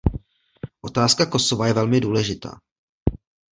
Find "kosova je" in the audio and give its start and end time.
1.25-1.73